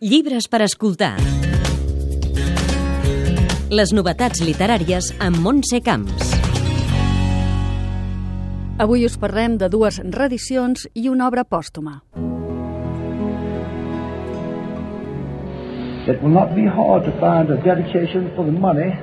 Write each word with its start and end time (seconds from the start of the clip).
Llibres 0.00 0.46
per 0.48 0.62
escoltar. 0.64 1.18
Les 3.68 3.90
novetats 3.92 4.40
literàries 4.40 5.10
amb 5.20 5.36
Montse 5.44 5.82
Camps. 5.84 6.30
Avui 8.80 9.04
us 9.04 9.18
parlem 9.20 9.58
de 9.60 9.68
dues 9.68 10.00
reedicions 10.00 10.86
i 10.96 11.12
una 11.12 11.28
obra 11.28 11.44
pòstuma. 11.44 11.98
It 16.08 16.24
will 16.24 16.32
not 16.32 16.56
be 16.56 16.64
hard 16.64 17.04
to 17.04 17.12
find 17.20 17.52
a 17.52 17.60
dedication 17.60 18.32
for 18.34 18.48
the 18.48 18.56
money 18.56 18.96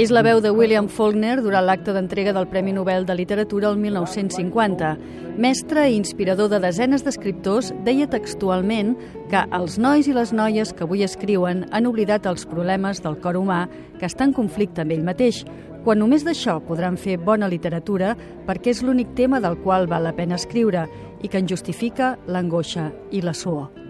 És 0.00 0.12
la 0.14 0.22
veu 0.24 0.40
de 0.40 0.48
William 0.54 0.86
Faulkner 0.88 1.34
durant 1.44 1.66
l'acte 1.66 1.92
d'entrega 1.92 2.32
del 2.32 2.46
Premi 2.48 2.72
Nobel 2.72 3.04
de 3.04 3.16
Literatura 3.18 3.68
el 3.68 3.76
1950. 3.76 4.94
Mestre 5.36 5.84
i 5.90 5.98
inspirador 5.98 6.48
de 6.48 6.62
desenes 6.62 7.04
d'escriptors, 7.04 7.74
deia 7.84 8.08
textualment 8.08 8.94
que 9.28 9.44
els 9.58 9.76
nois 9.76 10.08
i 10.08 10.16
les 10.16 10.32
noies 10.32 10.72
que 10.72 10.86
avui 10.88 11.04
escriuen 11.04 11.66
han 11.72 11.90
oblidat 11.90 12.24
els 12.30 12.48
problemes 12.48 13.04
del 13.04 13.20
cor 13.20 13.36
humà 13.36 13.66
que 14.00 14.08
està 14.08 14.24
en 14.24 14.32
conflicte 14.32 14.80
amb 14.80 14.96
ell 14.96 15.04
mateix, 15.04 15.44
quan 15.84 16.00
només 16.00 16.24
d'això 16.24 16.56
podran 16.64 16.96
fer 16.96 17.18
bona 17.20 17.50
literatura 17.52 18.16
perquè 18.48 18.72
és 18.72 18.80
l'únic 18.80 19.12
tema 19.18 19.44
del 19.44 19.60
qual 19.60 19.90
val 19.90 20.08
la 20.08 20.16
pena 20.16 20.40
escriure 20.40 20.88
i 21.20 21.28
que 21.28 21.42
en 21.42 21.48
justifica 21.52 22.14
l'angoixa 22.26 22.94
i 23.12 23.20
la 23.20 23.36
suor. 23.36 23.83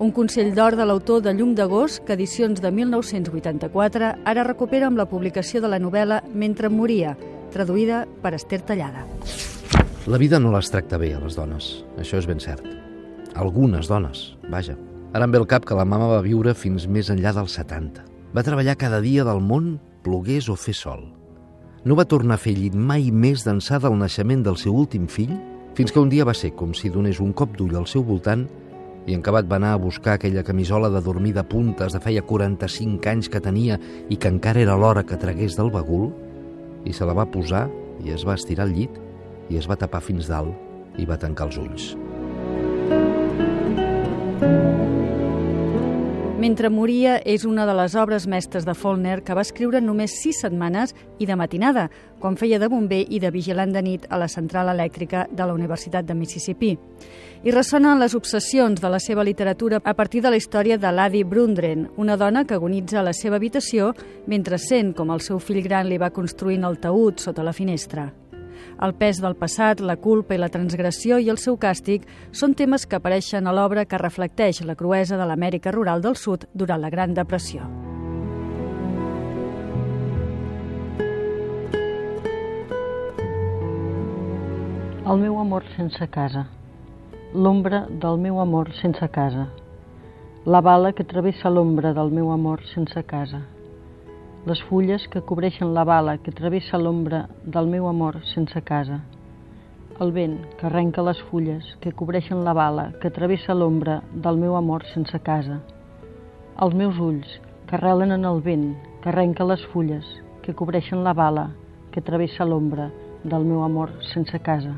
Un 0.00 0.14
consell 0.16 0.54
d'or 0.56 0.78
de 0.78 0.84
l'autor 0.88 1.20
de 1.20 1.34
Llum 1.36 1.50
d'agost 1.52 2.06
que 2.08 2.14
edicions 2.16 2.62
de 2.64 2.70
1984 2.72 4.06
ara 4.24 4.44
recupera 4.46 4.86
amb 4.88 4.96
la 4.96 5.04
publicació 5.04 5.60
de 5.60 5.68
la 5.68 5.76
novel·la 5.76 6.22
Mentre 6.32 6.70
moria, 6.72 7.10
traduïda 7.52 8.06
per 8.22 8.32
Esther 8.32 8.62
Tallada. 8.64 9.02
La 10.08 10.16
vida 10.16 10.40
no 10.40 10.54
les 10.54 10.72
tracta 10.72 10.96
bé 10.96 11.10
a 11.12 11.18
les 11.20 11.36
dones, 11.36 11.66
això 12.00 12.16
és 12.16 12.24
ben 12.24 12.40
cert. 12.40 12.64
Algunes 13.36 13.90
dones, 13.92 14.22
vaja. 14.48 14.78
Ara 15.12 15.28
em 15.28 15.36
ve 15.36 15.42
el 15.42 15.46
cap 15.50 15.68
que 15.68 15.76
la 15.76 15.84
mama 15.84 16.08
va 16.14 16.24
viure 16.24 16.56
fins 16.56 16.88
més 16.88 17.12
enllà 17.12 17.34
dels 17.36 17.58
70. 17.60 18.00
Va 18.32 18.46
treballar 18.46 18.78
cada 18.80 19.02
dia 19.04 19.26
del 19.28 19.44
món, 19.44 19.74
plogués 20.00 20.48
o 20.48 20.56
fer 20.56 20.78
sol. 20.80 21.04
No 21.84 21.98
va 21.98 22.08
tornar 22.08 22.40
a 22.40 22.40
fer 22.40 22.56
llit 22.56 22.72
mai 22.72 23.10
més 23.12 23.44
d'ençà 23.44 23.76
del 23.84 24.00
naixement 24.00 24.48
del 24.48 24.56
seu 24.56 24.72
últim 24.72 25.04
fill, 25.12 25.36
fins 25.76 25.92
que 25.92 26.00
un 26.00 26.08
dia 26.08 26.24
va 26.24 26.32
ser 26.32 26.54
com 26.56 26.72
si 26.72 26.88
donés 26.88 27.20
un 27.20 27.36
cop 27.36 27.52
d'ull 27.52 27.76
al 27.76 27.84
seu 27.84 28.00
voltant 28.00 28.48
i 29.10 29.14
en 29.16 29.22
Cabat 29.26 29.48
va 29.50 29.58
anar 29.58 29.72
a 29.74 29.80
buscar 29.82 30.14
aquella 30.14 30.44
camisola 30.46 30.90
de 30.94 31.00
dormir 31.02 31.32
de 31.34 31.42
puntes 31.42 31.96
de 31.96 32.00
feia 32.04 32.22
45 32.22 33.10
anys 33.10 33.30
que 33.32 33.42
tenia 33.42 33.78
i 34.08 34.16
que 34.16 34.30
encara 34.30 34.62
era 34.62 34.78
l'hora 34.78 35.02
que 35.06 35.18
tragués 35.18 35.58
del 35.58 35.72
bagul, 35.74 36.12
i 36.86 36.94
se 36.94 37.08
la 37.08 37.16
va 37.16 37.26
posar 37.26 37.66
i 38.06 38.14
es 38.14 38.24
va 38.24 38.38
estirar 38.38 38.68
al 38.68 38.76
llit 38.76 39.02
i 39.50 39.58
es 39.58 39.66
va 39.68 39.78
tapar 39.80 40.04
fins 40.04 40.30
dalt 40.30 40.54
i 41.00 41.08
va 41.10 41.18
tancar 41.18 41.50
els 41.50 41.58
ulls. 41.60 41.90
Mentre 46.40 46.70
moria 46.72 47.18
és 47.28 47.42
una 47.44 47.66
de 47.68 47.74
les 47.76 47.92
obres 48.00 48.24
mestres 48.24 48.64
de 48.64 48.72
Faulkner 48.72 49.18
que 49.20 49.34
va 49.36 49.42
escriure 49.44 49.82
només 49.84 50.14
sis 50.22 50.38
setmanes 50.40 50.94
i 51.20 51.26
de 51.28 51.34
matinada, 51.36 51.90
quan 52.16 52.38
feia 52.40 52.56
de 52.58 52.70
bomber 52.72 53.02
i 53.12 53.18
de 53.20 53.28
vigilant 53.34 53.74
de 53.74 53.82
nit 53.84 54.06
a 54.08 54.16
la 54.16 54.28
central 54.32 54.70
elèctrica 54.72 55.26
de 55.28 55.44
la 55.44 55.52
Universitat 55.52 56.08
de 56.08 56.16
Mississippi. 56.16 56.70
I 57.44 57.52
ressonen 57.52 58.00
les 58.00 58.16
obsessions 58.16 58.80
de 58.80 58.88
la 58.88 59.02
seva 59.04 59.20
literatura 59.20 59.82
a 59.84 59.94
partir 59.94 60.22
de 60.24 60.32
la 60.32 60.40
història 60.40 60.80
de 60.80 60.94
l'Adi 60.94 61.26
Brundren, 61.28 61.90
una 61.98 62.16
dona 62.16 62.46
que 62.46 62.56
agonitza 62.56 63.02
a 63.02 63.04
la 63.04 63.12
seva 63.12 63.36
habitació 63.36 63.92
mentre 64.26 64.56
sent 64.56 64.94
com 64.96 65.12
el 65.12 65.20
seu 65.20 65.44
fill 65.44 65.60
gran 65.60 65.92
li 65.92 66.00
va 66.00 66.08
construint 66.08 66.64
el 66.64 66.80
taüt 66.80 67.20
sota 67.20 67.44
la 67.44 67.52
finestra. 67.52 68.08
El 68.82 68.94
pes 68.94 69.20
del 69.20 69.36
passat, 69.36 69.80
la 69.80 69.96
culpa 69.96 70.34
i 70.34 70.40
la 70.40 70.48
transgressió 70.52 71.18
i 71.18 71.28
el 71.32 71.38
seu 71.38 71.58
càstig 71.60 72.06
són 72.32 72.54
temes 72.58 72.86
que 72.86 72.98
apareixen 72.98 73.46
a 73.46 73.52
l'obra 73.52 73.84
que 73.84 74.00
reflecteix 74.00 74.62
la 74.64 74.74
cruesa 74.74 75.18
de 75.20 75.26
l'Amèrica 75.28 75.72
rural 75.76 76.02
del 76.02 76.16
sud 76.16 76.46
durant 76.54 76.80
la 76.80 76.90
Gran 76.90 77.14
Depressió. 77.14 77.66
El 85.10 85.18
meu 85.18 85.38
amor 85.42 85.64
sense 85.76 86.06
casa. 86.08 86.46
L'ombra 87.34 87.86
del 87.90 88.18
meu 88.18 88.40
amor 88.40 88.72
sense 88.80 89.08
casa. 89.10 89.48
La 90.46 90.60
bala 90.60 90.92
que 90.92 91.04
travessa 91.04 91.50
l'ombra 91.50 91.94
del 91.94 92.12
meu 92.14 92.30
amor 92.32 92.62
sense 92.74 93.02
casa 93.04 93.42
les 94.46 94.60
fulles 94.64 95.04
que 95.12 95.20
cobreixen 95.20 95.74
la 95.76 95.82
bala 95.84 96.14
que 96.24 96.32
travessa 96.32 96.78
l'ombra 96.80 97.26
del 97.44 97.66
meu 97.68 97.86
amor 97.88 98.16
sense 98.24 98.62
casa. 98.64 99.02
El 100.00 100.14
vent 100.16 100.38
que 100.56 100.64
arrenca 100.64 101.02
les 101.04 101.18
fulles 101.28 101.66
que 101.82 101.92
cobreixen 101.92 102.40
la 102.46 102.54
bala 102.56 102.86
que 103.02 103.10
travessa 103.12 103.52
l'ombra 103.52 103.98
del 104.14 104.38
meu 104.40 104.56
amor 104.56 104.86
sense 104.94 105.20
casa. 105.20 105.58
Els 106.56 106.72
meus 106.74 106.96
ulls 106.96 107.34
que 107.68 107.76
arrelen 107.76 108.14
en 108.16 108.24
el 108.24 108.40
vent 108.40 108.70
que 109.02 109.10
arrenca 109.12 109.44
les 109.44 109.60
fulles 109.74 110.08
que 110.40 110.54
cobreixen 110.56 111.04
la 111.04 111.12
bala 111.12 111.50
que 111.92 112.00
travessa 112.00 112.46
l'ombra 112.48 112.88
del 113.24 113.44
meu 113.44 113.60
amor 113.62 113.92
sense 114.14 114.40
casa. 114.40 114.72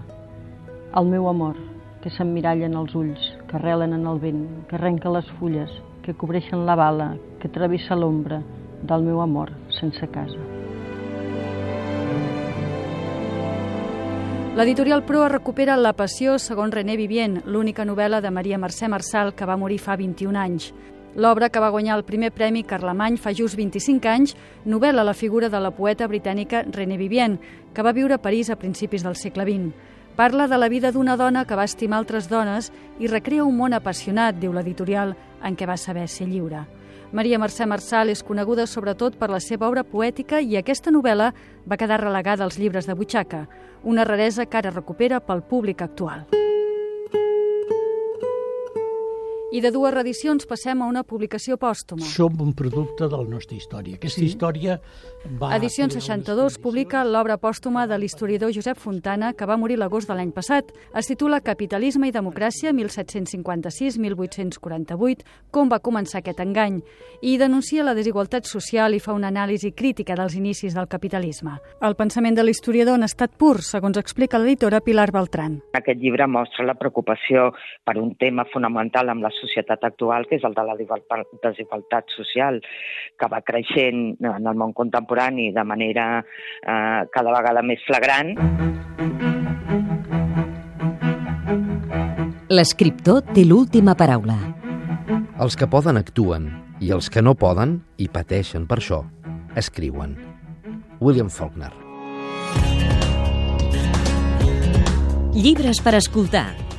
El 0.98 1.06
meu 1.06 1.28
amor 1.30 1.54
que 2.02 2.10
s'emmiralla 2.10 2.66
en 2.66 2.74
els 2.82 2.96
ulls 2.98 3.30
que 3.46 3.60
arrelen 3.60 3.94
en 3.94 4.10
el 4.10 4.18
vent 4.18 4.42
que 4.66 4.74
arrenca 4.74 5.14
les 5.14 5.30
fulles 5.38 5.70
que 6.02 6.16
cobreixen 6.18 6.66
la 6.66 6.74
bala 6.74 7.12
que 7.38 7.48
travessa 7.48 7.94
l'ombra 7.94 8.40
del 8.82 9.02
meu 9.02 9.20
amor 9.20 9.52
sense 9.80 10.08
casa. 10.10 10.38
L'editorial 14.52 15.00
Proa 15.08 15.30
recupera 15.32 15.78
La 15.80 15.94
passió 15.96 16.34
segons 16.38 16.74
René 16.74 16.98
Vivien, 17.00 17.38
l'única 17.46 17.86
novel·la 17.88 18.20
de 18.20 18.30
Maria 18.30 18.58
Mercè 18.60 18.88
Marçal 18.92 19.32
que 19.32 19.46
va 19.48 19.56
morir 19.56 19.78
fa 19.80 19.96
21 19.96 20.36
anys. 20.36 20.66
L'obra 21.16 21.48
que 21.48 21.60
va 21.60 21.70
guanyar 21.72 21.96
el 21.96 22.04
primer 22.04 22.30
premi 22.32 22.62
Carlemany 22.64 23.16
fa 23.16 23.32
just 23.36 23.56
25 23.56 24.08
anys 24.08 24.36
novel·la 24.64 25.04
la 25.04 25.16
figura 25.16 25.48
de 25.48 25.60
la 25.60 25.70
poeta 25.72 26.08
britànica 26.08 26.62
René 26.68 26.96
Vivien, 27.00 27.38
que 27.72 27.82
va 27.84 27.96
viure 27.96 28.16
a 28.16 28.20
París 28.20 28.50
a 28.50 28.56
principis 28.56 29.04
del 29.04 29.16
segle 29.16 29.44
XX. 29.48 29.91
Parla 30.16 30.46
de 30.46 30.58
la 30.58 30.68
vida 30.68 30.92
d'una 30.92 31.16
dona 31.16 31.46
que 31.48 31.56
va 31.56 31.64
estimar 31.64 31.96
altres 32.02 32.28
dones 32.28 32.68
i 33.00 33.08
recrea 33.08 33.46
un 33.48 33.56
món 33.56 33.72
apassionat, 33.72 34.36
diu 34.36 34.52
l'editorial, 34.52 35.14
en 35.40 35.56
què 35.56 35.64
va 35.66 35.78
saber 35.80 36.04
ser 36.04 36.28
lliure. 36.28 36.66
Maria 37.12 37.40
Mercè 37.40 37.64
Marçal 37.68 38.12
és 38.12 38.22
coneguda 38.24 38.66
sobretot 38.68 39.16
per 39.16 39.30
la 39.32 39.40
seva 39.40 39.68
obra 39.68 39.84
poètica 39.84 40.40
i 40.40 40.56
aquesta 40.60 40.92
novel·la 40.92 41.32
va 41.64 41.80
quedar 41.80 42.00
relegada 42.04 42.44
als 42.44 42.60
llibres 42.60 42.88
de 42.88 42.96
butxaca, 42.96 43.46
una 43.84 44.04
raresa 44.04 44.46
que 44.46 44.60
ara 44.60 44.76
recupera 44.76 45.20
pel 45.20 45.44
públic 45.48 45.80
actual. 45.80 46.28
I 49.52 49.60
de 49.60 49.68
dues 49.68 49.92
reedicions 49.92 50.46
passem 50.48 50.80
a 50.80 50.86
una 50.88 51.02
publicació 51.04 51.58
pòstuma. 51.60 52.00
Som 52.08 52.40
un 52.40 52.56
producte 52.56 53.04
de 53.04 53.18
la 53.20 53.28
nostra 53.28 53.52
història. 53.52 53.98
Aquesta 53.98 54.22
sí. 54.22 54.30
història 54.30 54.78
va... 55.36 55.52
Edició 55.58 55.84
62 55.92 56.56
publica 56.64 57.04
l'obra 57.04 57.36
pòstuma 57.36 57.84
de 57.86 57.98
l'historiador 58.00 58.48
Josep 58.56 58.80
Fontana, 58.80 59.36
que 59.36 59.44
va 59.44 59.60
morir 59.60 59.76
l'agost 59.76 60.08
de 60.08 60.16
l'any 60.16 60.32
passat. 60.32 60.72
Es 60.96 61.04
titula 61.10 61.44
Capitalisme 61.44 62.08
i 62.08 62.14
democràcia 62.16 62.72
1756-1848, 62.72 65.20
com 65.52 65.68
va 65.68 65.84
començar 65.84 66.22
aquest 66.22 66.40
engany, 66.40 66.80
i 67.20 67.36
denuncia 67.36 67.84
la 67.84 67.92
desigualtat 67.92 68.48
social 68.48 68.96
i 68.96 69.04
fa 69.04 69.12
una 69.12 69.28
anàlisi 69.28 69.76
crítica 69.76 70.16
dels 70.16 70.32
inicis 70.40 70.72
del 70.72 70.88
capitalisme. 70.88 71.60
El 71.84 71.92
pensament 72.00 72.40
de 72.40 72.48
l'historiador 72.48 72.96
en 72.96 73.04
estat 73.04 73.36
pur, 73.36 73.60
segons 73.60 74.00
explica 74.00 74.40
l'editora 74.40 74.80
Pilar 74.80 75.12
Beltran. 75.12 75.60
Aquest 75.76 76.00
llibre 76.00 76.24
mostra 76.24 76.64
la 76.64 76.80
preocupació 76.80 77.52
per 77.84 78.00
un 78.00 78.16
tema 78.16 78.48
fonamental 78.48 79.12
amb 79.12 79.28
la 79.28 79.41
societat 79.42 79.84
actual, 79.90 80.28
que 80.30 80.38
és 80.38 80.46
el 80.46 80.54
de 80.56 80.64
la 80.64 80.78
desigualtat 80.78 82.14
social, 82.16 82.60
que 83.18 83.28
va 83.28 83.42
creixent 83.44 84.14
en 84.22 84.46
el 84.46 84.58
món 84.58 84.72
contemporani 84.72 85.50
de 85.52 85.66
manera 85.66 86.06
eh, 86.22 87.02
cada 87.12 87.34
vegada 87.34 87.66
més 87.66 87.84
flagrant. 87.86 88.34
L'escriptor 92.52 93.22
té 93.32 93.46
l'última 93.48 93.94
paraula. 93.96 94.36
Els 95.42 95.56
que 95.58 95.66
poden 95.66 95.96
actuen 95.96 96.50
i 96.82 96.90
els 96.92 97.08
que 97.10 97.22
no 97.22 97.32
poden, 97.38 97.78
i 97.96 98.10
pateixen 98.12 98.66
per 98.68 98.80
això, 98.82 99.00
escriuen. 99.56 100.18
William 101.00 101.30
Faulkner. 101.30 101.72
Llibres 105.32 105.80
per 105.80 105.94
escoltar. 105.96 106.50